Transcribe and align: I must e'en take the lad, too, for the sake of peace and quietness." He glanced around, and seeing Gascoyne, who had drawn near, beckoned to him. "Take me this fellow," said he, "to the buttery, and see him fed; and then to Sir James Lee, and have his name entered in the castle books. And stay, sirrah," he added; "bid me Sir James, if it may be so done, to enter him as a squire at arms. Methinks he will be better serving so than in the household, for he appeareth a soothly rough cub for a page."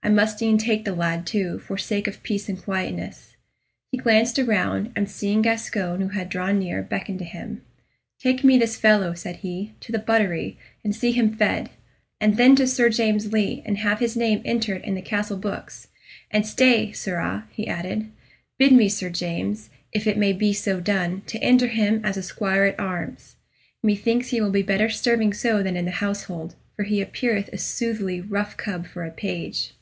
I 0.00 0.10
must 0.10 0.40
e'en 0.40 0.56
take 0.56 0.84
the 0.86 0.94
lad, 0.94 1.26
too, 1.26 1.58
for 1.58 1.76
the 1.76 1.82
sake 1.82 2.06
of 2.06 2.22
peace 2.22 2.48
and 2.48 2.56
quietness." 2.62 3.36
He 3.92 3.98
glanced 3.98 4.38
around, 4.38 4.90
and 4.96 5.10
seeing 5.10 5.42
Gascoyne, 5.42 6.00
who 6.00 6.08
had 6.10 6.30
drawn 6.30 6.58
near, 6.60 6.82
beckoned 6.82 7.18
to 7.18 7.24
him. 7.26 7.60
"Take 8.18 8.42
me 8.44 8.56
this 8.56 8.76
fellow," 8.76 9.12
said 9.12 9.38
he, 9.38 9.74
"to 9.80 9.92
the 9.92 9.98
buttery, 9.98 10.56
and 10.82 10.94
see 10.96 11.10
him 11.12 11.34
fed; 11.36 11.68
and 12.22 12.36
then 12.38 12.54
to 12.56 12.66
Sir 12.66 12.88
James 12.88 13.32
Lee, 13.34 13.60
and 13.66 13.78
have 13.78 13.98
his 13.98 14.16
name 14.16 14.40
entered 14.46 14.82
in 14.82 14.94
the 14.94 15.02
castle 15.02 15.36
books. 15.36 15.88
And 16.30 16.46
stay, 16.46 16.90
sirrah," 16.92 17.46
he 17.50 17.66
added; 17.68 18.10
"bid 18.56 18.72
me 18.72 18.88
Sir 18.88 19.10
James, 19.10 19.68
if 19.92 20.06
it 20.06 20.16
may 20.16 20.32
be 20.32 20.52
so 20.54 20.80
done, 20.80 21.20
to 21.26 21.42
enter 21.42 21.66
him 21.66 22.00
as 22.04 22.16
a 22.16 22.22
squire 22.22 22.64
at 22.64 22.80
arms. 22.80 23.36
Methinks 23.82 24.28
he 24.28 24.40
will 24.40 24.52
be 24.52 24.62
better 24.62 24.88
serving 24.88 25.34
so 25.34 25.60
than 25.62 25.76
in 25.76 25.84
the 25.84 25.90
household, 25.90 26.54
for 26.76 26.84
he 26.84 27.02
appeareth 27.02 27.50
a 27.52 27.58
soothly 27.58 28.20
rough 28.22 28.56
cub 28.56 28.86
for 28.86 29.04
a 29.04 29.10
page." 29.10 29.72